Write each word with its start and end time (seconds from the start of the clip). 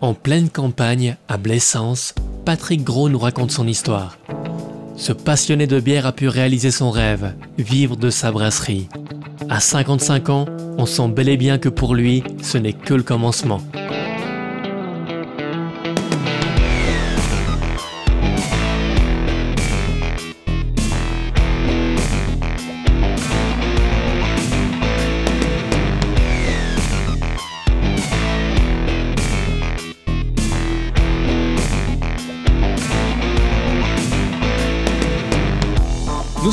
En 0.00 0.14
pleine 0.14 0.48
campagne, 0.48 1.16
à 1.28 1.36
Blaissance, 1.36 2.14
Patrick 2.44 2.84
Gros 2.84 3.08
nous 3.08 3.18
raconte 3.18 3.50
son 3.50 3.66
histoire. 3.66 4.16
Ce 4.96 5.12
passionné 5.12 5.66
de 5.66 5.80
bière 5.80 6.06
a 6.06 6.12
pu 6.12 6.28
réaliser 6.28 6.70
son 6.70 6.90
rêve, 6.90 7.34
vivre 7.58 7.96
de 7.96 8.10
sa 8.10 8.32
brasserie. 8.32 8.88
À 9.48 9.60
55 9.60 10.28
ans, 10.28 10.46
on 10.76 10.86
sent 10.86 11.08
bel 11.08 11.28
et 11.28 11.36
bien 11.36 11.58
que 11.58 11.68
pour 11.68 11.94
lui, 11.94 12.22
ce 12.42 12.58
n'est 12.58 12.72
que 12.72 12.94
le 12.94 13.02
commencement. 13.02 13.60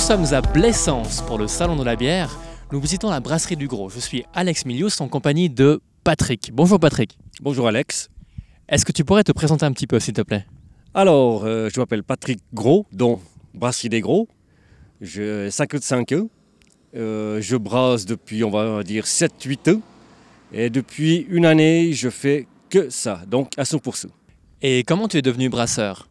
Sommes 0.05 0.36
à 0.36 0.41
Blaissance 0.41 1.23
pour 1.23 1.40
le 1.40 1.48
Salon 1.48 1.76
de 1.76 1.84
la 1.84 1.95
bière. 1.95 2.38
Nous 2.72 2.80
visitons 2.80 3.09
la 3.09 3.20
brasserie 3.20 3.55
du 3.55 3.68
Gros. 3.68 3.90
Je 3.90 4.00
suis 4.00 4.23
Alex 4.36 4.68
Milius 4.68 5.02
en 5.02 5.08
compagnie 5.08 5.50
de 5.50 5.81
Patrick. 6.04 6.52
Bonjour 6.54 6.80
Patrick. 6.80 7.18
Bonjour 7.41 7.68
Alex. 7.68 8.09
Est-ce 8.70 8.86
que 8.86 8.91
tu 8.91 9.04
pourrais 9.04 9.23
te 9.23 9.31
présenter 9.31 9.66
un 9.66 9.72
petit 9.72 9.88
peu 9.88 10.00
s'il 10.00 10.14
te 10.14 10.22
plaît? 10.22 10.45
Alors, 10.94 11.44
euh, 11.44 11.72
je 11.73 11.80
m'appelle 11.80 12.04
Patrick 12.04 12.40
Gros, 12.54 12.86
dont 12.91 13.20
Brasserie 13.55 13.90
des 13.90 14.02
Gros. 14.02 14.28
J'ai 15.02 15.50
55 15.50 16.12
ans. 16.12 16.30
Euh, 16.95 17.42
je 17.42 17.56
brasse 17.56 18.06
depuis, 18.06 18.44
on 18.44 18.52
va 18.52 18.84
dire, 18.84 19.06
7-8 19.06 19.72
ans. 19.72 19.81
Et 20.53 20.70
depuis 20.70 21.26
une 21.31 21.48
année, 21.48 21.94
je 21.94 22.12
fais 22.12 22.45
que 22.70 22.92
ça, 22.92 23.23
donc 23.26 23.53
à 23.58 23.64
100%. 23.64 24.06
Et 24.62 24.84
comment 24.84 25.08
tu 25.08 25.17
es 25.17 25.23
devenu 25.23 25.50
brasseur? 25.50 26.08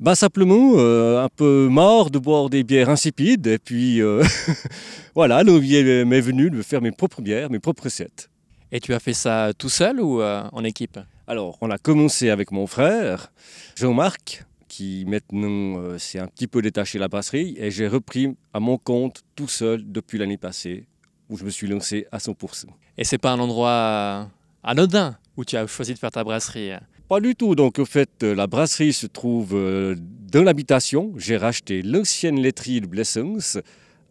Bah 0.00 0.14
simplement, 0.14 0.72
euh, 0.76 1.22
un 1.24 1.28
peu 1.28 1.68
marre 1.70 2.10
de 2.10 2.18
boire 2.18 2.50
des 2.50 2.64
bières 2.64 2.88
insipides. 2.90 3.46
Et 3.46 3.58
puis, 3.58 4.00
euh, 4.02 4.22
voilà, 5.14 5.42
l'envie 5.42 5.76
est- 5.76 6.04
m'est 6.04 6.20
venue 6.20 6.50
de 6.50 6.62
faire 6.62 6.82
mes 6.82 6.90
propres 6.90 7.22
bières, 7.22 7.50
mes 7.50 7.60
propres 7.60 7.84
recettes. 7.84 8.28
Et 8.72 8.80
tu 8.80 8.92
as 8.92 8.98
fait 8.98 9.12
ça 9.12 9.52
tout 9.56 9.68
seul 9.68 10.00
ou 10.00 10.20
euh, 10.20 10.42
en 10.52 10.64
équipe? 10.64 10.98
Alors, 11.26 11.56
on 11.60 11.70
a 11.70 11.78
commencé 11.78 12.28
avec 12.30 12.50
mon 12.50 12.66
frère, 12.66 13.32
Jean-Marc, 13.76 14.44
qui 14.68 15.04
maintenant 15.06 15.96
s'est 15.98 16.18
un 16.18 16.26
petit 16.26 16.48
peu 16.48 16.60
détaché 16.60 16.98
de 16.98 17.00
la 17.00 17.08
brasserie, 17.08 17.54
et 17.58 17.70
j'ai 17.70 17.86
repris 17.86 18.36
à 18.52 18.58
mon 18.60 18.76
compte 18.76 19.22
tout 19.36 19.46
seul 19.48 19.84
depuis 19.90 20.18
l'année 20.18 20.36
passée, 20.36 20.84
où 21.30 21.38
je 21.38 21.44
me 21.44 21.50
suis 21.50 21.68
lancé 21.68 22.06
à 22.10 22.18
100%. 22.18 22.64
Et 22.98 23.04
c'est 23.04 23.16
pas 23.18 23.30
un 23.30 23.38
endroit 23.38 24.28
anodin 24.64 25.16
où 25.36 25.44
tu 25.44 25.56
as 25.56 25.66
choisi 25.68 25.94
de 25.94 25.98
faire 25.98 26.10
ta 26.10 26.24
brasserie 26.24 26.72
Pas 27.08 27.20
du 27.20 27.34
tout, 27.34 27.54
donc 27.54 27.78
au 27.78 27.84
fait, 27.84 28.10
euh, 28.22 28.34
la 28.34 28.46
brasserie 28.46 28.92
se 28.92 29.06
trouve 29.06 29.54
euh, 29.54 29.94
dans 30.32 30.42
l'habitation. 30.42 31.12
J'ai 31.16 31.36
racheté 31.36 31.82
l'ancienne 31.82 32.40
laiterie 32.40 32.80
de 32.80 32.86
Blessens. 32.86 33.58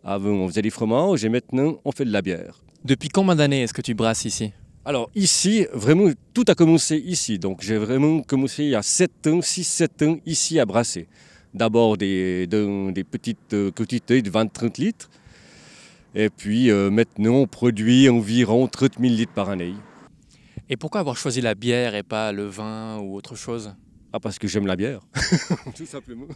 Avant, 0.03 0.29
on 0.29 0.47
faisait 0.47 0.61
des 0.61 0.69
fromages, 0.69 1.25
et 1.25 1.29
maintenant, 1.29 1.79
on 1.85 1.91
fait 1.91 2.05
de 2.05 2.11
la 2.11 2.21
bière. 2.21 2.61
Depuis 2.85 3.09
combien 3.09 3.35
d'années 3.35 3.63
est-ce 3.63 3.73
que 3.73 3.81
tu 3.81 3.93
brasses 3.95 4.25
ici? 4.25 4.51
Alors 4.85 5.09
ici, 5.15 5.65
vraiment, 5.73 6.09
tout 6.33 6.43
a 6.49 6.55
commencé 6.55 6.97
ici. 6.97 7.39
Donc 7.39 7.61
j'ai 7.61 7.77
vraiment 7.77 8.21
commencé 8.21 8.65
il 8.65 8.69
y 8.71 8.75
a 8.75 8.81
7 8.83 9.27
ans, 9.27 9.39
6-7 9.39 10.05
ans, 10.05 10.17
ici 10.25 10.59
à 10.59 10.65
brasser. 10.65 11.07
D'abord 11.53 11.97
des, 11.97 12.47
de- 12.47 12.91
des 12.91 13.03
petites 13.05 13.53
euh, 13.53 13.71
quantités 13.71 14.21
de 14.21 14.29
20-30 14.29 14.81
litres. 14.81 15.09
Et 16.15 16.29
puis 16.29 16.69
euh, 16.69 16.89
maintenant, 16.91 17.35
on 17.35 17.47
produit 17.47 18.09
environ 18.09 18.67
30 18.67 18.99
000 18.99 19.13
litres 19.13 19.31
par 19.33 19.49
année. 19.49 19.73
Et 20.69 20.77
pourquoi 20.77 21.01
avoir 21.01 21.17
choisi 21.17 21.41
la 21.41 21.55
bière 21.55 21.93
et 21.95 22.03
pas 22.03 22.31
le 22.31 22.45
vin 22.45 22.97
ou 22.99 23.15
autre 23.15 23.35
chose? 23.35 23.75
Ah, 24.13 24.19
parce 24.19 24.39
que 24.39 24.47
j'aime 24.47 24.67
la 24.67 24.75
bière. 24.75 25.01
tout 25.75 25.85
simplement. 25.85 26.27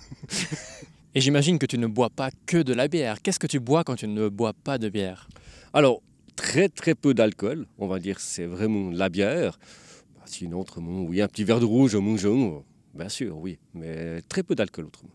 Et 1.16 1.22
j'imagine 1.22 1.58
que 1.58 1.66
tu 1.66 1.78
ne 1.78 1.88
bois 1.88 2.10
pas 2.10 2.30
que 2.46 2.58
de 2.58 2.74
la 2.74 2.88
bière. 2.88 3.22
Qu'est-ce 3.22 3.40
que 3.40 3.48
tu 3.48 3.60
bois 3.60 3.84
quand 3.84 3.96
tu 3.96 4.08
ne 4.08 4.30
bois 4.30 4.54
pas 4.54 4.78
de 4.78 4.90
bière? 4.90 5.28
Alors, 5.74 6.02
très 6.36 6.70
très 6.70 6.94
peu 6.96 7.14
d'alcool. 7.14 7.66
On 7.78 7.88
va 7.88 8.00
dire 8.00 8.20
c'est 8.20 8.46
vraiment 8.46 8.92
la 8.92 9.10
bière. 9.10 9.58
Bah, 10.16 10.24
Sinon, 10.26 10.60
autrement, 10.60 11.02
oui, 11.04 11.22
un 11.22 11.28
petit 11.28 11.44
verre 11.44 11.60
de 11.60 11.66
rouge 11.66 11.96
au 11.96 12.02
mangeant. 12.02 12.64
Bien 12.94 13.10
sûr, 13.10 13.38
oui. 13.38 13.58
Mais 13.74 14.22
très 14.24 14.44
peu 14.44 14.54
d'alcool 14.54 14.86
autrement. 14.86 15.12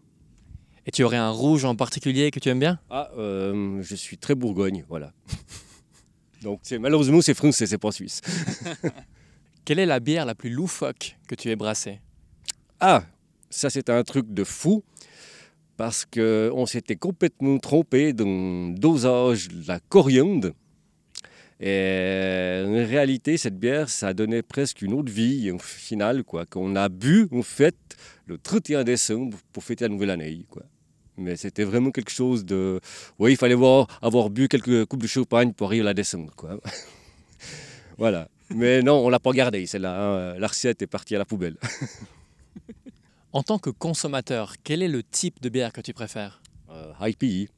Et 0.87 0.91
tu 0.91 1.05
aurais 1.05 1.17
un 1.19 1.31
rouge 1.31 1.65
en 1.65 1.77
particulier 1.77 2.31
que 2.31 2.41
tu 2.41 2.49
aimes 2.49 2.59
bien? 2.61 2.81
Ah, 2.91 3.11
euh, 3.17 3.81
je 3.83 3.95
suis 3.95 4.19
très 4.19 4.35
Bourgogne, 4.35 4.85
voilà. 4.89 5.13
Donc 6.43 6.61
malheureusement 6.81 7.21
c'est 7.21 7.35
français, 7.35 7.67
c'est 7.67 7.79
pas 7.79 7.93
suisse. 7.93 8.21
Quelle 9.65 9.79
est 9.79 9.87
la 9.87 10.01
bière 10.01 10.27
la 10.27 10.35
plus 10.35 10.51
loufoque 10.51 11.17
que 11.29 11.35
tu 11.35 11.51
aies 11.51 11.57
brassée? 11.57 12.01
Ah, 12.81 13.05
ça 13.51 13.71
c'est 13.71 13.91
un 13.91 14.03
truc 14.03 14.33
de 14.33 14.45
fou 14.45 14.83
parce 15.77 16.05
que 16.05 16.51
on 16.55 16.67
s'était 16.67 16.97
complètement 16.97 17.59
trompé 17.59 18.13
dans 18.13 18.25
le 18.25 18.79
dosage 18.79 19.49
de 19.49 19.67
la 19.67 19.81
coriandre. 19.81 20.51
Et 21.61 22.65
en 22.67 22.87
réalité, 22.87 23.37
cette 23.37 23.57
bière, 23.57 23.89
ça 23.89 24.13
donnait 24.13 24.43
presque 24.43 24.83
une 24.83 24.93
autre 24.95 25.13
vie 25.13 25.49
au 25.53 25.59
final, 25.59 26.25
quoi, 26.25 26.45
qu'on 26.45 26.75
a 26.75 26.89
bu 26.89 27.29
en 27.31 27.43
fait 27.43 27.77
le 28.27 28.37
31 28.37 28.83
décembre 28.83 29.39
pour 29.53 29.63
fêter 29.63 29.85
la 29.85 29.89
nouvelle 29.89 30.11
année, 30.11 30.45
quoi. 30.51 30.65
Mais 31.17 31.37
c'était 31.37 31.65
vraiment 31.65 31.91
quelque 31.91 32.11
chose 32.11 32.45
de. 32.45 32.81
Oui, 33.19 33.33
il 33.33 33.37
fallait 33.37 33.55
voir, 33.55 33.87
avoir 34.01 34.31
bu 34.31 34.49
quelques 34.49 34.87
coupes 34.87 35.03
de 35.03 35.07
champagne 35.07 35.53
pour 35.53 35.67
arriver 35.69 35.83
à 35.83 35.87
la 35.87 35.95
décembre, 35.95 36.33
quoi. 36.35 36.59
voilà. 37.99 38.29
Mais 38.55 38.83
non, 38.83 39.05
on 39.05 39.09
l'a 39.09 39.19
pas 39.21 39.33
gardé, 39.33 39.67
celle-là. 39.67 40.33
hein. 40.35 40.39
La 40.39 40.47
recette 40.47 40.83
est 40.83 40.87
partie 40.87 41.15
à 41.15 41.19
la 41.19 41.25
poubelle. 41.25 41.57
En 43.35 43.43
tant 43.43 43.59
que 43.59 43.71
consommateur, 43.71 44.57
quel 44.63 44.83
est 44.83 44.89
le 44.89 45.03
type 45.03 45.41
de 45.41 45.49
bière 45.49 45.73
que 45.73 45.81
tu 45.81 45.95
préfères? 45.95 46.43
Euh, 46.71 46.93
IPE. 47.01 47.51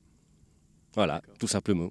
Voilà, 0.94 1.20
tout 1.40 1.48
simplement. 1.48 1.90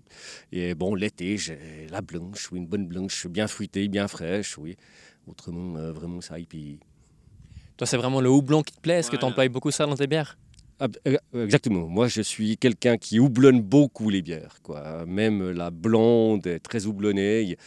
Et 0.54 0.74
bon, 0.74 0.96
l'été, 0.96 1.38
j'ai 1.38 1.88
la 1.92 2.02
blanche, 2.02 2.50
oui, 2.54 2.60
une 2.60 2.66
bonne 2.68 2.88
blanche, 2.88 3.28
bien 3.28 3.48
fruitée, 3.48 3.90
bien 3.90 4.08
fraîche, 4.08 4.58
oui. 4.58 4.78
Autrement, 5.28 5.76
euh, 5.76 5.92
vraiment, 5.92 6.22
c'est 6.22 6.42
IPE. 6.42 6.80
Toi, 7.76 7.86
c'est 7.86 7.98
vraiment 7.98 8.22
le 8.22 8.30
houblon 8.30 8.64
qui 8.64 8.74
te 8.74 8.80
plaît? 8.80 9.00
Est-ce 9.00 9.12
que 9.12 9.18
tu 9.18 9.26
emploies 9.26 9.50
beaucoup 9.50 9.72
ça 9.72 9.86
dans 9.86 9.96
tes 9.98 10.08
bières? 10.08 10.38
Exactement. 11.34 11.88
Moi, 11.88 12.08
je 12.08 12.22
suis 12.22 12.58
quelqu'un 12.58 12.98
qui 12.98 13.20
houblonne 13.20 13.62
beaucoup 13.62 14.10
les 14.10 14.22
bières. 14.22 14.56
Quoi. 14.64 15.06
Même 15.06 15.52
la 15.52 15.72
blonde 15.72 16.46
est 16.48 16.60
très 16.60 16.86
houblonnée. 16.86 17.58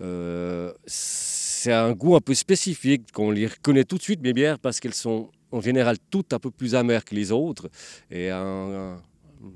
Euh, 0.00 0.72
c'est 0.86 1.72
un 1.72 1.92
goût 1.92 2.16
un 2.16 2.20
peu 2.20 2.34
spécifique 2.34 3.12
qu'on 3.12 3.30
les 3.30 3.46
reconnaît 3.46 3.84
tout 3.84 3.96
de 3.96 4.02
suite, 4.02 4.20
mes 4.20 4.32
bières, 4.32 4.58
parce 4.58 4.78
qu'elles 4.80 4.94
sont 4.94 5.30
en 5.52 5.60
général 5.60 5.96
toutes 6.10 6.32
un 6.32 6.38
peu 6.38 6.50
plus 6.50 6.74
amères 6.74 7.04
que 7.04 7.14
les 7.14 7.32
autres 7.32 7.68
et 8.10 8.30
un- 8.30 8.96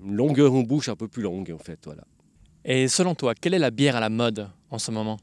une 0.04 0.14
longueur 0.14 0.52
en 0.54 0.62
bouche 0.62 0.88
un 0.88 0.96
peu 0.96 1.08
plus 1.08 1.22
longue, 1.22 1.52
en 1.54 1.58
fait. 1.62 1.78
Voilà. 1.84 2.04
Et 2.64 2.88
selon 2.88 3.14
toi, 3.14 3.34
quelle 3.34 3.54
est 3.54 3.58
la 3.58 3.70
bière 3.70 3.96
à 3.96 4.00
la 4.00 4.08
mode 4.10 4.48
en 4.70 4.78
ce 4.78 4.90
moment? 4.90 5.18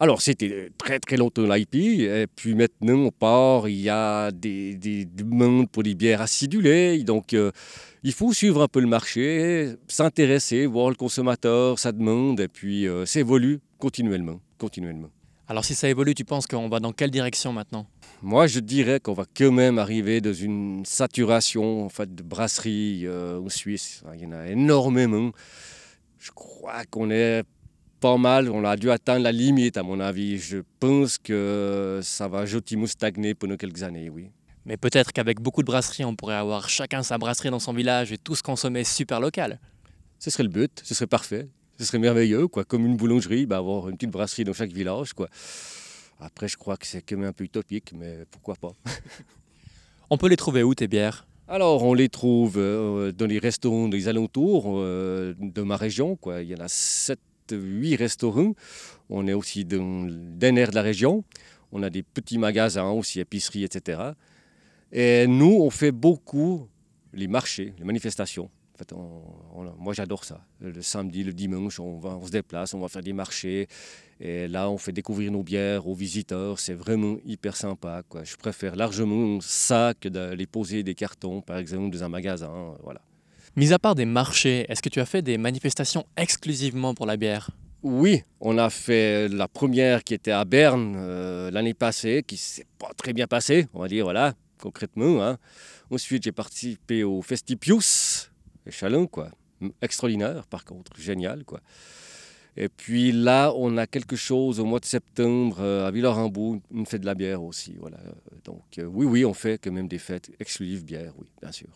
Alors, 0.00 0.22
c'était 0.22 0.70
très 0.76 0.98
très 0.98 1.16
longtemps 1.16 1.42
l'IP, 1.42 1.74
et 1.74 2.26
puis 2.34 2.54
maintenant, 2.54 2.94
on 2.94 3.10
part, 3.10 3.68
il 3.68 3.80
y 3.80 3.88
a 3.88 4.30
des, 4.32 4.74
des 4.74 5.04
demandes 5.04 5.70
pour 5.70 5.82
des 5.82 5.94
bières 5.94 6.20
acidulées, 6.20 7.02
donc 7.04 7.32
euh, 7.32 7.52
il 8.02 8.12
faut 8.12 8.32
suivre 8.32 8.62
un 8.62 8.68
peu 8.68 8.80
le 8.80 8.86
marché, 8.86 9.74
s'intéresser, 9.88 10.66
voir 10.66 10.88
le 10.90 10.96
consommateur, 10.96 11.78
sa 11.78 11.92
demande, 11.92 12.40
et 12.40 12.48
puis 12.48 12.86
euh, 12.86 13.06
ça 13.06 13.20
évolue 13.20 13.60
continuellement, 13.78 14.40
continuellement. 14.58 15.10
Alors 15.46 15.64
si 15.64 15.74
ça 15.74 15.88
évolue, 15.88 16.14
tu 16.14 16.24
penses 16.24 16.46
qu'on 16.46 16.68
va 16.68 16.80
dans 16.80 16.92
quelle 16.92 17.10
direction 17.10 17.52
maintenant? 17.52 17.86
Moi, 18.22 18.46
je 18.46 18.60
dirais 18.60 18.98
qu'on 18.98 19.12
va 19.12 19.26
quand 19.36 19.52
même 19.52 19.78
arriver 19.78 20.22
dans 20.22 20.32
une 20.32 20.84
saturation 20.86 21.84
en 21.84 21.90
fait, 21.90 22.14
de 22.14 22.22
brasseries 22.22 23.02
euh, 23.04 23.40
en 23.40 23.50
Suisse. 23.50 24.02
Il 24.14 24.22
y 24.22 24.26
en 24.26 24.32
a 24.32 24.48
énormément. 24.48 25.32
Je 26.18 26.30
crois 26.30 26.84
qu'on 26.86 27.10
est 27.10 27.42
pas 28.04 28.18
mal, 28.18 28.50
on 28.50 28.66
a 28.66 28.76
dû 28.76 28.90
atteindre 28.90 29.22
la 29.22 29.32
limite 29.32 29.78
à 29.78 29.82
mon 29.82 29.98
avis. 29.98 30.36
Je 30.36 30.58
pense 30.78 31.16
que 31.16 32.00
ça 32.02 32.28
va 32.28 32.44
gentiment 32.44 32.86
stagner 32.86 33.34
pendant 33.34 33.56
quelques 33.56 33.82
années, 33.82 34.10
oui. 34.10 34.28
Mais 34.66 34.76
peut-être 34.76 35.10
qu'avec 35.10 35.40
beaucoup 35.40 35.62
de 35.62 35.66
brasseries, 35.66 36.04
on 36.04 36.14
pourrait 36.14 36.34
avoir 36.34 36.68
chacun 36.68 37.02
sa 37.02 37.16
brasserie 37.16 37.48
dans 37.48 37.60
son 37.60 37.72
village 37.72 38.12
et 38.12 38.18
tous 38.18 38.42
consommer 38.42 38.84
super 38.84 39.20
local. 39.20 39.58
Ce 40.18 40.28
serait 40.28 40.42
le 40.42 40.50
but, 40.50 40.82
ce 40.84 40.94
serait 40.94 41.06
parfait, 41.06 41.48
ce 41.78 41.86
serait 41.86 41.98
merveilleux, 41.98 42.46
quoi. 42.46 42.66
Comme 42.66 42.84
une 42.84 42.98
boulangerie, 42.98 43.46
bah, 43.46 43.56
avoir 43.56 43.88
une 43.88 43.96
petite 43.96 44.10
brasserie 44.10 44.44
dans 44.44 44.52
chaque 44.52 44.72
village, 44.72 45.14
quoi. 45.14 45.30
Après, 46.20 46.46
je 46.46 46.58
crois 46.58 46.76
que 46.76 46.86
c'est 46.86 47.00
quand 47.00 47.16
même 47.16 47.30
un 47.30 47.32
peu 47.32 47.44
utopique, 47.44 47.94
mais 47.96 48.26
pourquoi 48.30 48.56
pas. 48.56 48.72
On 50.10 50.18
peut 50.18 50.28
les 50.28 50.36
trouver 50.36 50.62
où 50.62 50.74
tes 50.74 50.88
bières? 50.88 51.26
Alors, 51.48 51.82
on 51.82 51.92
les 51.92 52.08
trouve 52.08 52.56
euh, 52.56 53.12
dans 53.12 53.26
les 53.26 53.38
restaurants 53.38 53.88
des 53.88 54.08
alentours 54.08 54.64
euh, 54.76 55.34
de 55.38 55.60
ma 55.60 55.76
région. 55.76 56.16
Quoi. 56.16 56.42
Il 56.42 56.48
y 56.48 56.54
en 56.54 56.60
a 56.60 56.68
7, 56.68 57.18
8 57.52 57.96
restaurants. 57.96 58.54
On 59.10 59.26
est 59.26 59.32
aussi 59.32 59.64
dans 59.64 60.06
d'un 60.08 60.56
air 60.56 60.70
de 60.70 60.74
la 60.74 60.82
région. 60.82 61.24
On 61.72 61.82
a 61.82 61.90
des 61.90 62.02
petits 62.02 62.38
magasins 62.38 62.90
aussi, 62.90 63.20
épiceries, 63.20 63.64
etc. 63.64 64.12
Et 64.92 65.26
nous, 65.26 65.58
on 65.60 65.70
fait 65.70 65.92
beaucoup 65.92 66.68
les 67.12 67.26
marchés, 67.26 67.74
les 67.78 67.84
manifestations. 67.84 68.50
En 68.74 68.76
fait, 68.76 68.92
moi, 69.78 69.92
j'adore 69.92 70.24
ça. 70.24 70.44
Le 70.60 70.82
samedi, 70.82 71.22
le 71.22 71.32
dimanche, 71.32 71.78
on, 71.78 71.98
va, 71.98 72.10
on 72.10 72.26
se 72.26 72.32
déplace, 72.32 72.74
on 72.74 72.80
va 72.80 72.88
faire 72.88 73.02
des 73.02 73.12
marchés. 73.12 73.68
Et 74.18 74.48
là, 74.48 74.68
on 74.68 74.78
fait 74.78 74.90
découvrir 74.90 75.30
nos 75.30 75.44
bières 75.44 75.86
aux 75.86 75.94
visiteurs. 75.94 76.58
C'est 76.58 76.74
vraiment 76.74 77.16
hyper 77.24 77.56
sympa. 77.56 78.02
Je 78.24 78.36
préfère 78.36 78.74
largement 78.74 79.40
ça 79.40 79.94
que 80.00 80.08
d'aller 80.08 80.46
poser 80.46 80.82
des 80.82 80.96
cartons, 80.96 81.40
par 81.40 81.58
exemple, 81.58 81.90
dans 81.90 82.02
un 82.02 82.08
magasin. 82.08 82.74
Voilà. 82.82 83.00
Mis 83.56 83.72
à 83.72 83.78
part 83.78 83.94
des 83.94 84.04
marchés, 84.04 84.66
est-ce 84.68 84.82
que 84.82 84.88
tu 84.88 84.98
as 84.98 85.06
fait 85.06 85.22
des 85.22 85.38
manifestations 85.38 86.04
exclusivement 86.16 86.92
pour 86.92 87.06
la 87.06 87.16
bière? 87.16 87.50
Oui, 87.84 88.24
on 88.40 88.58
a 88.58 88.68
fait 88.68 89.28
la 89.28 89.46
première 89.46 90.02
qui 90.02 90.12
était 90.12 90.32
à 90.32 90.44
Berne 90.44 90.94
euh, 90.96 91.52
l'année 91.52 91.74
passée, 91.74 92.24
qui 92.26 92.36
s'est 92.36 92.66
pas 92.80 92.90
très 92.96 93.12
bien 93.12 93.28
passée, 93.28 93.68
on 93.72 93.80
va 93.80 93.86
dire, 93.86 94.04
voilà, 94.04 94.34
concrètement. 94.60 95.22
hein. 95.22 95.38
Ensuite, 95.88 96.24
j'ai 96.24 96.32
participé 96.32 97.04
au 97.04 97.22
Festipius, 97.22 98.32
Chalon, 98.68 99.06
quoi. 99.06 99.30
Extraordinaire, 99.80 100.48
par 100.48 100.64
contre, 100.64 100.98
génial, 100.98 101.44
quoi. 101.44 101.60
Et 102.56 102.68
puis 102.68 103.12
là, 103.12 103.52
on 103.56 103.76
a 103.76 103.86
quelque 103.86 104.16
chose 104.16 104.58
au 104.58 104.64
mois 104.64 104.80
de 104.80 104.84
septembre 104.84 105.58
euh, 105.60 105.86
à 105.86 105.92
Villerambeau, 105.92 106.60
une 106.72 106.86
fête 106.86 107.02
de 107.02 107.06
la 107.06 107.14
bière 107.14 107.42
aussi, 107.42 107.76
voilà. 107.78 107.98
Donc 108.44 108.64
euh, 108.78 108.84
oui, 108.84 109.06
oui, 109.06 109.24
on 109.24 109.34
fait 109.34 109.58
quand 109.62 109.70
même 109.70 109.88
des 109.88 109.98
fêtes 109.98 110.32
exclusives 110.40 110.84
bière, 110.84 111.12
oui, 111.18 111.26
bien 111.40 111.52
sûr. 111.52 111.68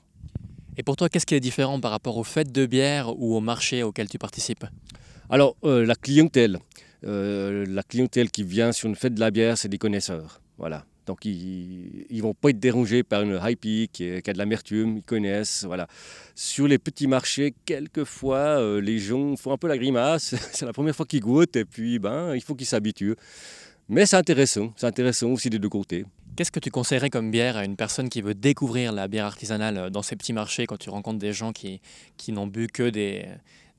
Et 0.78 0.84
pour 0.84 0.94
toi, 0.94 1.08
qu'est-ce 1.08 1.26
qui 1.26 1.34
est 1.34 1.40
différent 1.40 1.80
par 1.80 1.90
rapport 1.90 2.16
aux 2.19 2.25
fêtes 2.25 2.52
de 2.52 2.64
bière 2.64 3.12
ou 3.20 3.34
aux 3.34 3.40
marchés 3.40 3.82
auxquels 3.82 4.08
tu 4.08 4.16
participes? 4.16 4.64
Alors, 5.28 5.56
euh, 5.64 5.84
la 5.84 5.96
clientèle. 5.96 6.60
Euh, 7.04 7.66
la 7.69 7.82
clientèle 7.82 8.30
qui 8.30 8.44
vient 8.44 8.70
sur 8.70 8.88
une 8.88 8.94
fête 8.94 9.14
de 9.14 9.19
la 9.20 9.32
bière, 9.32 9.58
c'est 9.58 9.69
des 9.69 9.78
connaisseurs. 9.78 10.40
Voilà. 10.56 10.84
Donc, 11.06 11.25
ils 11.25 12.06
ne 12.12 12.22
vont 12.22 12.32
pas 12.34 12.50
être 12.50 12.60
dérangés 12.60 13.02
par 13.02 13.22
une 13.22 13.40
qui, 13.60 13.82
est- 14.04 14.22
qui 14.22 14.30
a 14.30 14.32
de 14.32 14.38
l'amertume, 14.38 14.98
ils 14.98 15.02
connaissent. 15.02 15.64
Voilà. 15.64 15.88
Sur 16.36 16.69
les 16.69 16.78
petits 16.78 17.08
marchés, 17.08 17.54
quelquefois, 17.64 18.60
euh, 18.60 18.80
les 18.80 19.00
gens 19.00 19.34
font 19.34 19.50
un 19.52 19.56
peu 19.56 19.66
la 19.66 19.78
grimace. 19.78 20.36
c'est 20.52 20.64
la 20.66 20.72
première 20.72 20.94
fois 20.94 21.06
qu'ils 21.06 21.22
goûtent 21.22 21.56
et 21.56 21.64
puis, 21.64 21.98
ben, 21.98 22.36
il 22.36 22.40
faut 22.40 22.54
qu'ils 22.54 22.66
s'habituent. 22.69 23.16
Mais 23.88 24.06
c'est 24.06 24.16
intéressant. 24.16 24.72
C'est 24.76 24.86
intéressant 24.86 25.30
aussi 25.30 25.50
des 25.50 25.58
deux 25.58 25.70
côtés. 25.70 26.04
Qu'est-ce 26.38 26.52
que 26.52 26.61
tu 26.61 26.70
conseillerais 26.70 27.11
comme 27.11 27.32
bière 27.32 27.56
à 27.56 27.64
une 27.64 27.75
personne 27.75 28.08
qui 28.08 28.23
veut 28.23 28.32
découvrir 28.32 28.93
la 28.93 29.08
bière 29.08 29.25
artisanale 29.25 29.90
dans 29.90 30.02
ces 30.02 30.14
petits 30.14 30.32
marchés 30.32 30.67
quand 30.67 30.76
tu 30.76 30.88
rencontres 30.88 31.19
des 31.19 31.32
gens 31.32 31.50
qui, 31.52 31.81
qui 32.17 32.31
n'ont 32.31 32.46
bu 32.46 32.69
que 32.69 32.90
des, 32.90 33.26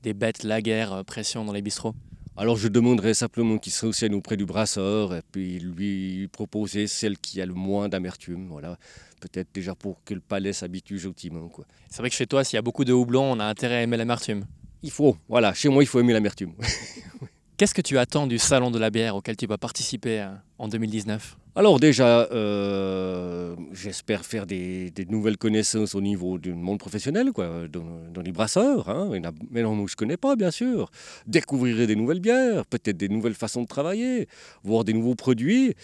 des 0.02 0.12
bêtes 0.12 0.42
laguerre 0.42 0.92
euh, 0.92 1.02
pression 1.02 1.46
dans 1.46 1.54
les 1.54 1.62
bistrots? 1.62 1.94
Alors 2.36 2.58
je 2.58 2.68
demanderais 2.68 3.14
simplement 3.14 3.56
qu'il 3.56 3.72
se 3.72 3.86
renseigne 3.86 4.14
auprès 4.14 4.36
du 4.36 4.44
brasseur 4.44 5.14
et 5.14 5.22
puis 5.32 5.58
lui 5.58 6.28
proposer 6.28 6.86
celle 6.86 7.16
qui 7.16 7.40
a 7.40 7.46
le 7.46 7.54
moins 7.54 7.88
d'amertume. 7.88 8.48
Voilà. 8.50 8.76
Peut-être 9.22 9.48
déjà 9.54 9.74
pour 9.74 10.04
que 10.04 10.12
le 10.12 10.20
palais 10.20 10.52
s'habitue 10.52 10.98
gentiment. 10.98 11.48
Quoi. 11.48 11.64
C'est 11.88 12.02
vrai 12.02 12.10
que 12.10 12.16
chez 12.16 12.26
toi, 12.26 12.44
s'il 12.44 12.56
y 12.56 12.58
a 12.58 12.62
beaucoup 12.62 12.84
de 12.84 12.92
houblon, 12.92 13.22
on 13.22 13.40
a 13.40 13.44
intérêt 13.46 13.76
à 13.76 13.82
aimer 13.84 13.96
l'amertume. 13.96 14.44
Il 14.82 14.90
faut, 14.90 15.16
voilà, 15.30 15.54
chez 15.54 15.70
moi 15.70 15.82
il 15.82 15.86
faut 15.86 15.98
aimer 15.98 16.12
l'amertume. 16.12 16.52
Qu'est-ce 17.60 17.74
que 17.74 17.82
tu 17.82 17.98
attends 17.98 18.26
du 18.26 18.38
salon 18.38 18.70
de 18.70 18.78
la 18.78 18.88
bière 18.88 19.16
auquel 19.16 19.36
tu 19.36 19.46
vas 19.46 19.58
participer 19.58 20.20
euh, 20.20 20.30
en 20.56 20.66
2019 20.66 21.36
Alors 21.56 21.78
déjà, 21.78 22.20
euh, 22.32 23.54
j'espère 23.72 24.24
faire 24.24 24.46
des, 24.46 24.90
des 24.90 25.04
nouvelles 25.04 25.36
connaissances 25.36 25.94
au 25.94 26.00
niveau 26.00 26.38
du 26.38 26.54
monde 26.54 26.78
professionnel, 26.78 27.32
quoi, 27.34 27.68
dans, 27.68 27.84
dans 28.14 28.22
les 28.22 28.32
brasseurs. 28.32 28.88
Hein. 28.88 29.10
Il 29.12 29.22
y 29.22 29.26
en 29.26 29.28
a 29.28 29.32
énormément 29.54 29.84
que 29.84 29.90
je 29.90 29.96
ne 29.96 29.98
connais 29.98 30.16
pas, 30.16 30.36
bien 30.36 30.50
sûr. 30.50 30.90
Découvrir 31.26 31.86
des 31.86 31.96
nouvelles 31.96 32.20
bières, 32.20 32.64
peut-être 32.64 32.96
des 32.96 33.10
nouvelles 33.10 33.34
façons 33.34 33.60
de 33.60 33.68
travailler, 33.68 34.26
voir 34.64 34.84
des 34.84 34.94
nouveaux 34.94 35.14
produits. 35.14 35.74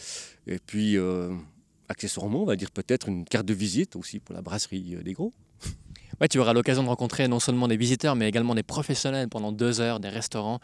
Et 0.46 0.58
puis, 0.66 0.96
euh, 0.96 1.28
accessoirement, 1.90 2.44
on 2.44 2.46
va 2.46 2.56
dire 2.56 2.70
peut-être 2.70 3.10
une 3.10 3.26
carte 3.26 3.44
de 3.44 3.52
visite 3.52 3.96
aussi 3.96 4.18
pour 4.18 4.34
la 4.34 4.40
brasserie 4.40 4.96
des 5.04 5.12
gros. 5.12 5.34
Ouais, 6.18 6.28
tu 6.28 6.38
auras 6.38 6.54
l'occasion 6.54 6.82
de 6.82 6.88
rencontrer 6.88 7.28
non 7.28 7.40
seulement 7.40 7.68
des 7.68 7.76
visiteurs, 7.76 8.16
mais 8.16 8.26
également 8.26 8.54
des 8.54 8.62
professionnels 8.62 9.28
pendant 9.28 9.52
deux 9.52 9.82
heures, 9.82 10.00
des 10.00 10.08
restaurants, 10.08 10.60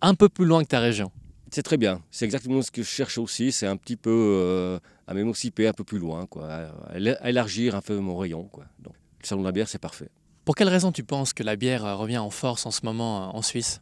un 0.00 0.14
peu 0.14 0.28
plus 0.28 0.44
loin 0.44 0.62
que 0.62 0.68
ta 0.68 0.80
région. 0.80 1.10
C'est 1.50 1.62
très 1.62 1.76
bien. 1.76 2.02
C'est 2.10 2.24
exactement 2.24 2.60
ce 2.62 2.70
que 2.70 2.82
je 2.82 2.88
cherche 2.88 3.18
aussi. 3.18 3.52
C'est 3.52 3.66
un 3.66 3.76
petit 3.76 3.96
peu 3.96 4.10
euh, 4.10 4.78
à 5.06 5.14
m'émanciper 5.14 5.66
un 5.66 5.72
peu 5.72 5.84
plus 5.84 5.98
loin, 5.98 6.26
quoi, 6.26 6.48
à, 6.90 7.28
élargir 7.28 7.74
un 7.74 7.80
peu 7.80 7.98
mon 7.98 8.16
rayon. 8.16 8.44
Quoi. 8.44 8.64
Donc, 8.80 8.94
le 9.20 9.26
salon 9.26 9.40
de 9.42 9.46
la 9.46 9.52
bière, 9.52 9.68
c'est 9.68 9.78
parfait. 9.78 10.10
Pour 10.44 10.54
quelle 10.54 10.68
raison 10.68 10.92
tu 10.92 11.04
penses 11.04 11.32
que 11.32 11.42
la 11.42 11.56
bière 11.56 11.84
euh, 11.84 11.94
revient 11.94 12.18
en 12.18 12.30
force 12.30 12.66
en 12.66 12.70
ce 12.70 12.80
moment 12.84 13.24
euh, 13.24 13.36
en 13.36 13.42
Suisse? 13.42 13.80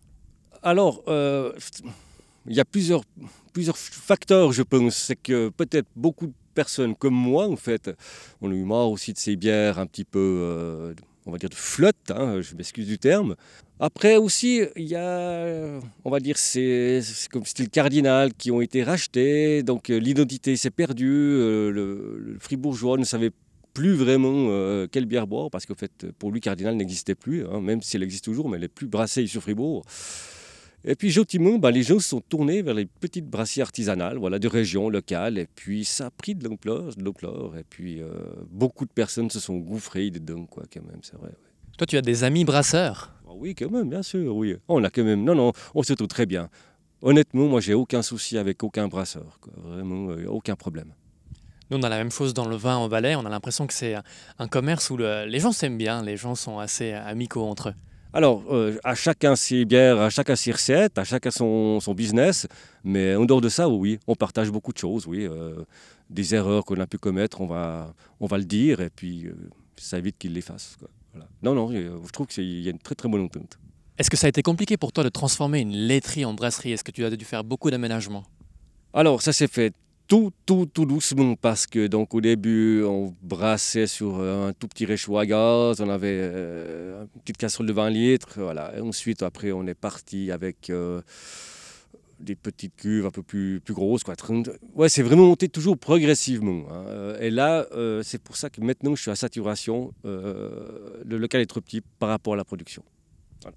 Alors, 0.63 1.03
euh, 1.09 1.53
il 2.49 2.55
y 2.57 2.61
a 2.61 2.65
plusieurs, 2.65 3.03
plusieurs 3.53 3.77
facteurs, 3.77 4.53
je 4.53 4.63
pense. 4.63 4.97
C'est 4.97 5.17
que 5.17 5.49
peut-être 5.49 5.89
beaucoup 5.97 6.27
de 6.27 6.33
personnes 6.55 6.97
comme 6.97 7.15
moi, 7.15 7.49
en 7.49 7.57
fait, 7.57 7.91
on 8.41 8.51
a 8.51 8.55
eu 8.55 8.65
marre 8.65 8.91
aussi 8.91 9.13
de 9.13 9.19
ces 9.19 9.37
bières 9.37 9.79
un 9.79 9.87
petit 9.87 10.05
peu, 10.05 10.19
euh, 10.19 10.95
on 11.27 11.31
va 11.31 11.39
dire, 11.39 11.51
de 11.51 11.55
flotte, 11.55 12.11
hein, 12.11 12.41
je 12.41 12.55
m'excuse 12.55 12.87
du 12.87 12.99
terme. 12.99 13.37
Après 13.79 14.17
aussi, 14.17 14.63
il 14.75 14.87
y 14.87 14.95
a, 14.95 15.81
on 16.05 16.11
va 16.11 16.19
dire, 16.19 16.39
c'est 16.39 17.03
comme 17.31 17.45
style 17.45 17.69
cardinal 17.69 18.33
qui 18.33 18.51
ont 18.51 18.63
été 18.63 18.83
rachetés, 18.83 19.63
donc 19.63 19.91
euh, 19.91 19.99
l'identité 19.99 20.57
s'est 20.57 20.71
perdue, 20.71 21.13
euh, 21.13 21.71
le, 21.71 22.37
fribourgeois 22.41 22.97
ne 22.97 23.05
savait 23.05 23.33
plus 23.75 23.93
vraiment 23.93 24.47
euh, 24.49 24.87
quelle 24.91 25.05
bière 25.05 25.27
boire, 25.27 25.51
parce 25.51 25.67
qu'en 25.67 25.75
fait, 25.75 26.07
pour 26.19 26.33
lui, 26.33 26.41
Cardinal 26.41 26.75
n'existait 26.75 27.15
plus, 27.15 27.45
hein, 27.47 27.61
même 27.61 27.83
s'il 27.83 28.03
existe 28.03 28.25
toujours, 28.25 28.49
mais 28.49 28.57
elle 28.57 28.63
n'est 28.63 28.69
plus 28.69 28.87
brassée 28.87 29.27
sur 29.27 29.43
Fribourg. 29.43 29.85
Et 30.87 30.95
puis 30.95 31.11
gentiment, 31.11 31.59
bah, 31.59 31.71
les 31.71 31.83
gens 31.83 31.99
se 31.99 32.09
sont 32.09 32.23
tournés 32.23 32.63
vers 32.63 32.75
les 32.75 32.87
petites 32.87 33.27
brasseries 33.27 33.61
artisanales, 33.61 34.17
voilà, 34.17 34.39
de 34.39 34.49
région 34.49 34.89
locale. 34.89 35.37
Et 35.37 35.49
puis 35.55 35.85
ça 35.85 36.07
a 36.07 36.11
pris 36.11 36.35
de 36.35 36.49
l'ampleur, 36.49 36.95
de 36.95 37.05
l'ampleur. 37.05 37.59
Et 37.59 37.65
puis 37.69 38.01
beaucoup 38.53 38.85
de 38.85 38.93
personnes 38.93 39.29
se 39.29 39.41
sont 39.41 39.57
gouffrées 39.57 40.11
dedans, 40.11 40.47
quoi, 40.47 40.63
quand 40.73 40.85
même, 40.85 41.01
c'est 41.03 41.17
vrai. 41.17 41.33
Toi, 41.77 41.87
tu 41.87 41.97
as 41.97 42.03
des 42.03 42.23
amis 42.23 42.45
brasseurs? 42.45 43.16
Ah 43.29 43.33
oui, 43.35 43.55
quand 43.55 43.71
même, 43.71 43.89
bien 43.89 44.03
sûr, 44.03 44.35
oui. 44.37 44.57
On 44.69 44.83
a 44.85 44.91
quand 44.91 45.05
même, 45.05 45.25
non, 45.25 45.35
non, 45.35 45.53
on 45.75 45.83
se 45.83 45.93
trouve 45.93 46.09
très 46.09 46.27
bien. 46.27 46.49
Honnêtement, 47.03 47.47
moi, 47.47 47.61
j'ai 47.61 47.75
aucun 47.75 48.03
souci 48.03 48.39
avec 48.39 48.63
aucun 48.63 48.89
brasseur, 48.89 49.39
quoi. 49.41 49.53
vraiment, 49.57 50.11
euh, 50.11 50.27
aucun 50.29 50.55
problème. 50.57 50.93
Nous, 51.71 51.79
on 51.79 51.83
a 51.83 51.89
la 51.89 51.99
même 51.99 52.13
chose 52.13 52.33
dans 52.33 52.47
le 52.47 52.57
vin 52.57 52.77
en 52.77 52.87
Valais. 52.89 53.17
On 53.17 53.27
a 53.27 53.29
l'impression 53.29 53.67
que 53.67 53.75
c'est 53.75 53.95
un- 53.95 54.03
un 54.39 54.47
commerce 54.47 54.89
où 54.91 54.97
le- 54.97 55.25
les 55.27 55.41
gens 55.41 55.51
s'aiment 55.53 55.77
bien, 55.77 56.03
les 56.03 56.17
gens 56.17 56.37
sont 56.37 56.59
assez 56.61 56.93
amicaux 56.93 57.43
entre 57.45 57.71
eux. 57.71 57.75
Alors, 58.13 58.45
euh, 58.51 58.79
à 58.85 58.95
chacun 58.95 59.35
ses 59.37 59.65
bières, 59.65 60.01
à 60.01 60.09
chacun 60.09 60.37
ses 60.37 60.53
recettes, 60.53 60.97
à 60.97 61.05
chacun 61.05 61.31
son, 61.33 61.81
son 61.81 61.93
business. 61.93 62.47
Mais 62.85 63.15
en 63.17 63.25
dehors 63.25 63.41
de 63.41 63.49
ça, 63.49 63.69
oui, 63.69 63.99
on 64.07 64.15
partage 64.15 64.51
beaucoup 64.51 64.73
de 64.73 64.79
choses, 64.79 65.07
oui. 65.09 65.27
euh, 65.27 65.57
des 66.09 66.35
erreurs 66.37 66.65
qu'on 66.65 66.79
a 66.81 66.87
pu 66.87 66.99
commettre, 66.99 67.41
on 67.41 67.47
va, 67.47 67.93
on 68.21 68.27
va 68.27 68.39
le 68.39 68.45
dire, 68.45 68.81
et 68.81 68.89
puis 68.89 69.27
euh, 69.27 69.35
ça 69.77 69.99
évite 69.99 70.17
qu'ils 70.19 70.33
les 70.33 70.41
fassent. 70.41 70.77
quoi. 70.79 70.89
Voilà. 71.17 71.31
Non, 71.43 71.55
non, 71.55 71.73
euh, 71.73 71.99
je 72.05 72.13
trouve 72.13 72.27
qu'il 72.27 72.61
y 72.61 72.69
a 72.69 72.71
une 72.71 72.79
très 72.79 72.95
très 72.95 73.09
bonne 73.09 73.23
entente. 73.23 73.59
Est-ce 73.99 74.11
que 74.11 74.17
ça 74.17 74.27
a 74.27 74.29
été 74.29 74.43
compliqué 74.43 74.77
pour 74.77 74.93
toi 74.93 75.03
de 75.03 75.09
transformer 75.09 75.61
une 75.61 75.73
laiterie 75.73 76.27
en 76.27 76.35
brasserie? 76.35 76.73
Est-ce 76.73 76.85
que 76.85 76.91
tu 76.91 77.05
as 77.05 77.11
dû 77.11 77.25
faire 77.25 77.45
beaucoup 77.45 77.71
d'aménagements? 77.71 78.25
Alors, 78.93 79.23
ça 79.23 79.33
s'est 79.33 79.49
fait 79.49 79.73
tout, 80.07 80.33
tout, 80.45 80.67
tout 80.67 80.85
doucement 80.85 81.35
parce 81.35 81.67
que 81.67 81.87
donc 81.87 82.15
au 82.15 82.21
début, 82.21 82.83
on 82.85 83.15
brassait 83.23 83.87
sur 83.87 84.19
euh, 84.19 84.49
un 84.49 84.53
tout 84.53 84.69
petit 84.69 84.85
réchaud 84.85 85.19
à 85.19 85.27
gaz, 85.27 85.81
on 85.81 85.89
avait 85.89 86.19
euh, 86.21 87.03
une 87.15 87.21
petite 87.23 87.39
casserole 87.39 87.67
de 87.67 87.73
20 87.73 87.91
litres, 87.91 88.29
voilà. 88.37 88.77
Et 88.77 88.81
ensuite, 88.81 89.23
après, 89.23 89.53
on 89.53 89.67
est 89.67 89.75
parti 89.75 90.31
avec 90.31 90.71
euh, 90.71 91.01
des 92.19 92.35
petites 92.35 92.75
cuves 92.77 93.05
un 93.07 93.11
peu 93.11 93.23
plus, 93.23 93.61
plus 93.61 93.75
grosses, 93.75 94.03
quoi. 94.03 94.17
30 94.17 94.51
Ouais, 94.75 94.89
c'est 94.89 95.03
vraiment 95.03 95.27
monté 95.27 95.49
toujours 95.49 95.77
progressivement. 95.77 96.65
hein. 96.71 96.85
Euh, 96.89 97.21
Et 97.21 97.31
là, 97.31 97.67
euh, 97.73 98.03
c'est 98.03 98.21
pour 98.23 98.37
ça 98.37 98.49
que 98.51 98.61
maintenant, 98.61 98.95
je 98.95 99.03
suis 99.03 99.11
à 99.11 99.17
saturation. 99.17 99.93
Euh, 100.05 101.03
le 101.05 101.19
local 101.19 101.41
est 101.43 101.47
trop 101.47 101.61
petit 101.61 101.83
par 101.99 102.09
rapport 102.09 102.33
à 102.35 102.37
la 102.37 102.45
production. 102.45 102.83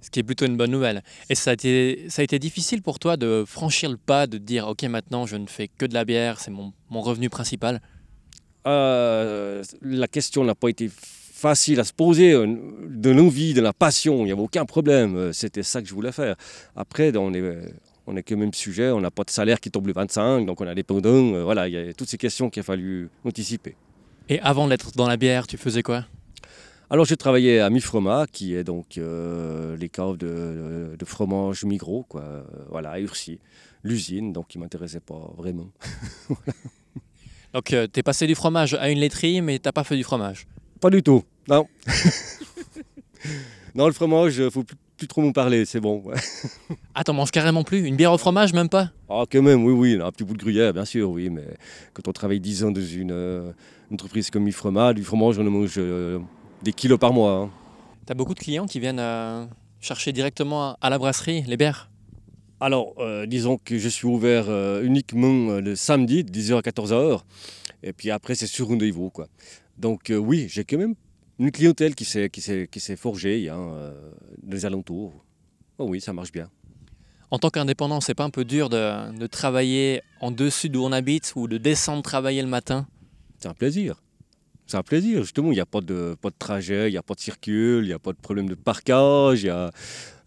Ce 0.01 0.09
qui 0.11 0.19
est 0.19 0.23
plutôt 0.23 0.45
une 0.45 0.57
bonne 0.57 0.69
nouvelle. 0.71 1.01
Et 1.29 1.35
ça 1.35 1.51
a, 1.51 1.53
été, 1.53 2.05
ça 2.09 2.21
a 2.21 2.23
été 2.23 2.37
difficile 2.37 2.81
pour 2.83 2.99
toi 2.99 3.17
de 3.17 3.43
franchir 3.47 3.89
le 3.89 3.97
pas, 3.97 4.27
de 4.27 4.37
dire 4.37 4.67
Ok, 4.67 4.83
maintenant 4.83 5.25
je 5.25 5.35
ne 5.37 5.47
fais 5.47 5.67
que 5.67 5.85
de 5.85 5.93
la 5.95 6.05
bière, 6.05 6.39
c'est 6.39 6.51
mon, 6.51 6.73
mon 6.91 7.01
revenu 7.01 7.29
principal? 7.29 7.81
Euh, 8.67 9.63
la 9.81 10.07
question 10.07 10.43
n'a 10.43 10.53
pas 10.53 10.67
été 10.69 10.89
facile 10.91 11.79
à 11.79 11.83
se 11.85 11.93
poser, 11.93 12.33
de 12.33 13.09
l'envie, 13.09 13.53
de 13.53 13.61
la 13.61 13.71
passion, 13.73 14.19
il 14.19 14.25
n'y 14.25 14.31
avait 14.31 14.41
aucun 14.41 14.65
problème, 14.65 15.31
c'était 15.31 15.63
ça 15.63 15.81
que 15.81 15.87
je 15.87 15.93
voulais 15.93 16.11
faire. 16.11 16.35
Après, 16.75 17.15
on 17.15 17.33
est, 17.33 17.57
on 18.09 18.15
est 18.15 18.23
quand 18.23 18.35
même 18.35 18.53
sujet, 18.53 18.89
on 18.89 19.01
n'a 19.01 19.11
pas 19.11 19.23
de 19.23 19.29
salaire 19.29 19.59
qui 19.59 19.69
tombe 19.69 19.85
le 19.85 19.93
25, 19.93 20.45
donc 20.45 20.59
on 20.59 20.65
est 20.65 20.71
indépendant, 20.71 21.33
euh, 21.35 21.43
voilà, 21.43 21.67
il 21.67 21.73
y 21.73 21.77
a 21.77 21.93
toutes 21.93 22.09
ces 22.09 22.17
questions 22.17 22.49
qu'il 22.49 22.61
a 22.61 22.63
fallu 22.63 23.09
anticiper. 23.23 23.75
Et 24.29 24.39
avant 24.41 24.67
d'être 24.67 24.91
dans 24.93 25.07
la 25.07 25.15
bière, 25.15 25.45
tu 25.45 25.57
faisais 25.57 25.83
quoi? 25.83 26.05
Alors 26.89 27.05
j'ai 27.05 27.17
travaillé 27.17 27.59
à 27.59 27.69
Mifroma, 27.69 28.25
qui 28.31 28.55
est 28.55 28.63
donc 28.63 28.97
euh, 28.97 29.77
les 29.77 29.89
caves 29.89 30.17
de, 30.17 30.95
de 30.97 31.05
fromage 31.05 31.63
Migros, 31.63 32.03
quoi, 32.09 32.23
euh, 32.23 32.43
voilà, 32.69 32.91
à 32.91 32.99
Urcy, 32.99 33.39
l'usine, 33.83 34.33
donc 34.33 34.47
qui 34.47 34.57
ne 34.57 34.63
m'intéressait 34.63 34.99
pas 34.99 35.31
vraiment. 35.37 35.69
Donc 37.51 37.63
tu 37.63 37.75
es 37.75 38.03
passé 38.03 38.27
du 38.27 38.35
fromage 38.35 38.75
à 38.75 38.91
une 38.91 38.99
laiterie, 38.99 39.41
mais 39.41 39.57
t'as 39.57 39.71
pas 39.71 39.83
fait 39.83 39.97
du 39.97 40.03
fromage? 40.03 40.45
Pas 40.79 40.91
du 40.91 41.01
tout, 41.01 41.23
non. 41.47 41.67
non, 43.73 43.87
le 43.87 43.91
fromage, 43.91 44.37
il 44.37 44.51
faut 44.51 44.63
plus, 44.99 45.07
trop 45.07 45.21
m'en 45.21 45.31
parler, 45.31 45.65
c'est 45.65 45.79
bon. 45.79 46.01
ouais. 46.05 46.15
Ah, 46.93 47.03
t'en 47.03 47.13
manges 47.13 47.31
carrément 47.31 47.63
plus? 47.63 47.85
Une 47.85 47.95
bière 47.95 48.11
au 48.11 48.17
fromage, 48.17 48.53
même 48.53 48.67
pas? 48.69 48.91
Ah, 49.09 49.23
quand 49.31 49.41
même, 49.41 49.63
oui, 49.63 49.73
oui, 49.73 50.01
un 50.01 50.11
petit 50.11 50.23
bout 50.25 50.33
de 50.33 50.39
gruyère, 50.39 50.73
bien 50.73 50.85
sûr, 50.85 51.09
oui, 51.09 51.29
mais 51.29 51.45
quand 51.93 52.07
on 52.07 52.11
travaille 52.11 52.39
10 52.41 52.63
ans 52.65 52.71
dans 52.71 52.81
une 52.81 53.11
euh, 53.11 53.51
entreprise 53.91 54.29
comme 54.29 54.43
Mifroma, 54.43 54.93
du 54.93 55.03
fromage, 55.03 55.39
on 55.39 55.47
en 55.47 55.49
mange 55.49 55.75
euh, 55.77 56.19
des 56.61 56.73
kilos 56.73 56.99
par 56.99 57.13
mois. 57.13 57.31
hein. 57.31 57.49
Tu 58.05 58.11
as 58.11 58.15
beaucoup 58.15 58.33
de 58.33 58.39
clients 58.39 58.65
qui 58.65 58.79
viennent 58.79 58.99
euh, 58.99 59.45
chercher 59.79 60.11
directement 60.11 60.75
à 60.81 60.89
la 60.89 60.97
brasserie 60.97 61.43
les 61.47 61.57
bières? 61.57 61.89
Alors, 62.59 62.95
disons 63.25 63.57
que 63.57 63.77
je 63.77 63.87
suis 63.87 64.05
ouvert 64.05 64.47
uniquement 64.81 65.61
le 65.61 65.77
samedi, 65.77 66.25
de 66.25 66.29
10h 66.29 66.57
à 66.57 66.61
14h. 66.61 67.21
Et 67.83 67.93
puis 67.93 68.11
après, 68.11 68.35
c'est 68.35 68.47
sur 68.47 68.67
rendez-vous. 68.67 69.09
Quoi. 69.09 69.27
Donc, 69.77 70.11
oui, 70.13 70.47
j'ai 70.49 70.65
quand 70.65 70.77
même 70.77 70.95
une 71.39 71.51
clientèle 71.51 71.96
qui 71.96 72.05
s'est, 72.05 72.29
qui 72.29 72.41
s'est, 72.41 72.67
qui 72.69 72.79
s'est 72.79 72.98
forgée 72.98 73.50
hein, 73.50 73.58
euh, 73.58 74.12
dans 74.43 74.55
les 74.55 74.65
alentours. 74.65 75.25
Oh 75.77 75.86
oui, 75.88 76.01
ça 76.01 76.13
marche 76.13 76.31
bien. 76.31 76.50
En 77.31 77.39
tant 77.39 77.50
qu'indépendant, 77.50 78.01
c'est 78.01 78.15
pas 78.15 78.25
un 78.25 78.29
peu 78.29 78.43
dur 78.43 78.69
de, 78.69 79.17
de 79.17 79.27
travailler 79.27 80.01
en 80.19 80.31
dessus 80.31 80.69
d'où 80.69 80.84
on 80.84 80.91
habite 80.91 81.31
ou 81.36 81.48
de 81.48 81.58
descendre 81.58 82.03
travailler 82.03 82.41
le 82.41 82.48
matin? 82.48 82.88
C'est 83.39 83.48
un 83.48 83.53
plaisir. 83.53 84.01
C'est 84.65 84.77
un 84.77 84.84
plaisir, 84.84 85.22
justement. 85.22 85.51
Il 85.51 85.55
n'y 85.55 85.62
a 85.62 85.65
pas 85.65 85.81
de, 85.81 86.15
pas 86.22 86.29
de 86.29 86.36
trajet, 86.38 86.89
il 86.89 86.91
n'y 86.91 86.98
a 86.98 87.03
pas 87.03 87.13
de 87.13 87.19
circule, 87.19 87.84
il 87.86 87.88
n'y 87.88 87.93
a 87.93 88.00
pas 88.00 88.12
de 88.12 88.17
problème 88.17 88.50
de 88.50 88.55
parkage. 88.55 89.43
Y 89.43 89.50
a, 89.50 89.72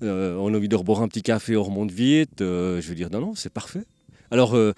euh, 0.03 0.37
on 0.37 0.55
a 0.55 0.57
envie 0.57 0.69
de 0.69 0.77
reboire 0.77 1.03
un 1.03 1.09
petit 1.09 1.23
café, 1.23 1.57
on 1.57 1.63
remonte 1.63 1.91
vite. 1.91 2.41
euh, 2.41 2.81
je 2.81 2.89
veux 2.89 2.95
dire, 2.95 3.11
non, 3.11 3.21
non, 3.21 3.35
c'est 3.35 3.53
parfait. 3.53 3.85
Alors, 4.31 4.57
euh, 4.57 4.73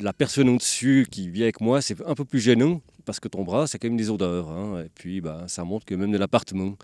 la 0.00 0.12
personne 0.12 0.48
au-dessus 0.50 1.06
qui 1.10 1.30
vit 1.30 1.42
avec 1.42 1.60
moi, 1.60 1.80
c'est 1.80 2.00
un 2.06 2.14
peu 2.14 2.24
plus 2.24 2.40
gênant 2.40 2.82
parce 3.08 3.20
que 3.20 3.28
ton 3.28 3.42
bras, 3.42 3.66
c'est 3.66 3.78
quand 3.78 3.88
même 3.88 3.96
des 3.96 4.10
odeurs. 4.10 4.50
hein. 4.50 4.82
et 4.84 4.90
puis, 4.94 5.22
bah, 5.22 5.44
ça 5.46 5.64
montre 5.64 5.86
que 5.86 5.94
même 5.94 6.12
de 6.12 6.18
l'appartement, 6.18 6.76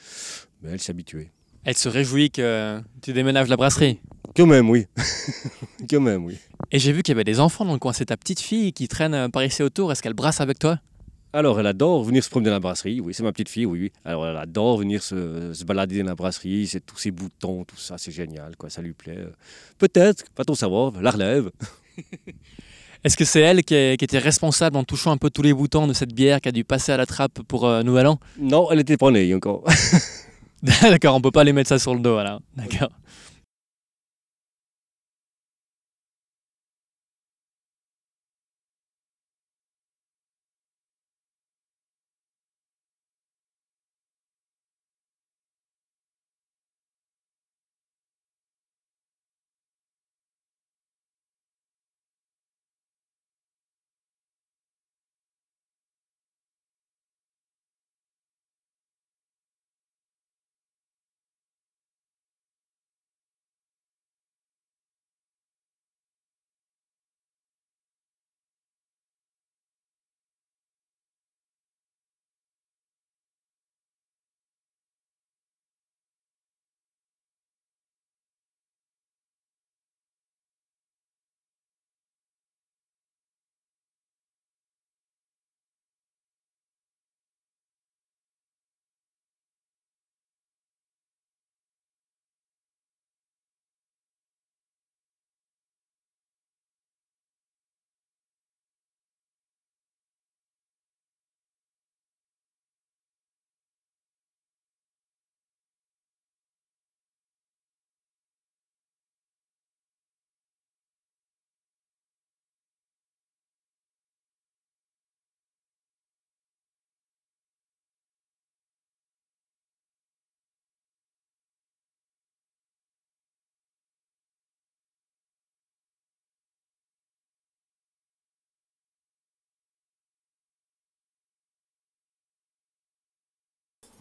ben, 0.62 0.70
elle 0.72 0.80
s'est 0.80 0.90
habituée. 0.90 1.30
Elle 1.64 1.76
se 1.76 1.86
réjouit 1.86 2.30
que 2.30 2.80
tu 3.02 3.12
déménages 3.12 3.48
la 3.50 3.58
brasserie. 3.58 4.00
Quand 4.34 4.46
même, 4.46 4.70
oui. 4.70 4.86
quand 5.90 6.00
même, 6.00 6.24
oui. 6.24 6.38
Et 6.72 6.78
j'ai 6.78 6.92
vu 6.92 7.02
qu'il 7.02 7.12
y 7.12 7.16
avait 7.16 7.24
des 7.24 7.40
enfants 7.40 7.66
dans 7.66 7.74
le 7.74 7.78
coin. 7.78 7.92
C'est 7.92 8.06
ta 8.06 8.16
petite 8.16 8.40
fille 8.40 8.72
qui 8.72 8.88
traîne 8.88 9.12
euh, 9.12 9.28
par 9.28 9.44
ici 9.44 9.62
autour. 9.62 9.92
Est-ce 9.92 10.02
qu'elle 10.02 10.14
brasse 10.14 10.40
avec 10.40 10.58
toi? 10.58 10.80
Alors, 11.34 11.60
elle 11.60 11.66
adore 11.66 12.02
venir 12.04 12.24
se 12.24 12.30
promener 12.30 12.48
dans 12.48 12.56
la 12.56 12.60
brasserie. 12.60 13.02
Oui, 13.02 13.12
c'est 13.12 13.22
ma 13.22 13.32
petite 13.32 13.50
fille, 13.50 13.66
oui, 13.66 13.80
oui. 13.80 13.92
Alors, 14.06 14.26
elle 14.26 14.38
adore 14.38 14.78
venir 14.78 15.02
se, 15.02 15.52
se 15.52 15.64
balader 15.64 15.98
dans 15.98 16.06
la 16.08 16.14
brasserie. 16.14 16.66
C'est 16.66 16.80
tous 16.80 16.96
ces 16.96 17.10
boutons, 17.10 17.64
tout 17.64 17.76
ça, 17.76 17.98
c'est 17.98 18.12
génial, 18.12 18.56
quoi. 18.56 18.70
Ça 18.70 18.80
lui 18.80 18.94
plaît. 18.94 19.26
Peut-être, 19.76 20.24
va-t-on 20.38 20.54
savoir, 20.54 21.02
la 21.02 21.10
relève. 21.10 21.50
Est-ce 23.04 23.16
que 23.16 23.24
c'est 23.24 23.40
elle 23.40 23.62
qui, 23.64 23.74
est- 23.74 23.96
qui 23.98 24.04
était 24.04 24.18
responsable 24.18 24.76
en 24.76 24.84
touchant 24.84 25.10
un 25.12 25.16
peu 25.18 25.28
tous 25.30 25.42
les 25.42 25.52
boutons 25.52 25.86
de 25.86 25.92
cette 25.92 26.14
bière 26.14 26.40
qui 26.40 26.48
a 26.48 26.52
dû 26.52 26.64
passer 26.64 26.90
à 26.92 26.96
la 26.96 27.04
trappe 27.06 27.40
pour 27.46 27.66
euh, 27.66 27.82
Nouvel 27.82 28.06
An? 28.06 28.18
Non, 28.38 28.68
elle 28.70 28.80
était 28.80 28.96
pas 28.96 29.10
née 29.10 29.34
encore. 29.34 29.62
D'accord, 30.62 31.14
on 31.14 31.20
peut 31.20 31.30
pas 31.30 31.44
les 31.44 31.52
mettre 31.52 31.68
ça 31.68 31.78
sur 31.78 31.94
le 31.94 32.00
dos, 32.00 32.16
alors. 32.16 32.40
D'accord. 32.56 32.88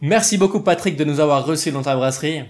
Merci 0.06 0.36
beaucoup, 0.36 0.60
Patrick, 0.60 0.96
de 0.96 1.04
nous 1.04 1.18
avoir 1.18 1.46
reçus 1.46 1.72
dans 1.72 1.80
ta 1.80 1.96
brasserie. 1.96 2.42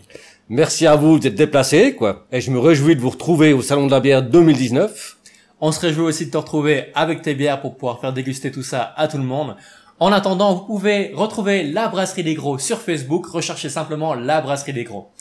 Merci 0.48 0.88
à 0.88 0.96
vous 0.96 1.20
d'être 1.20 1.36
déplacés, 1.36 1.94
quoi. 1.94 2.26
Et 2.32 2.40
je 2.40 2.50
me 2.50 2.58
réjouis 2.58 2.96
de 2.96 3.00
vous 3.00 3.10
retrouver 3.10 3.52
au 3.52 3.62
Salon 3.62 3.86
de 3.86 3.92
la 3.92 4.00
bière 4.00 4.24
2019. 4.24 5.18
On 5.60 5.70
se 5.70 5.78
réjouit 5.78 6.02
aussi 6.02 6.26
de 6.26 6.32
te 6.32 6.36
retrouver 6.36 6.86
avec 6.96 7.22
tes 7.22 7.36
bières 7.36 7.60
pour 7.60 7.76
pouvoir 7.76 8.00
faire 8.00 8.12
déguster 8.12 8.50
tout 8.50 8.64
ça 8.64 8.92
à 8.96 9.06
tout 9.06 9.18
le 9.18 9.22
monde. 9.22 9.54
En 10.00 10.10
attendant, 10.10 10.52
vous 10.52 10.64
pouvez 10.64 11.12
retrouver 11.14 11.62
la 11.62 11.86
Brasserie 11.86 12.24
des 12.24 12.34
Gros 12.34 12.58
sur 12.58 12.80
Facebook. 12.80 13.26
Recherchez 13.26 13.68
simplement 13.68 14.14
la 14.14 14.40
Brasserie 14.40 14.72
des 14.72 14.82
Gros. 14.82 15.12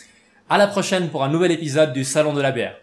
À 0.49 0.57
la 0.57 0.65
prochaine 0.65 1.09
pour 1.09 1.23
un 1.23 1.29
nouvel 1.29 1.51
épisode 1.51 1.93
du 1.93 2.03
Salon 2.03 2.33
de 2.33 2.41
la 2.41 2.51
bière. 2.51 2.82